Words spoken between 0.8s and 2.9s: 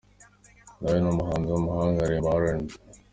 Na we ni umuhanzi w’umuhanga, aririmba RnB.